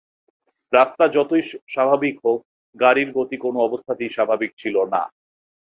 [0.73, 1.43] রাস্তা যতই
[1.69, 2.39] স্বাভাবিক হোক
[2.75, 5.01] গাড়ির গতি কোনো অবস্থাতেই স্বাভাবিক ছিল না।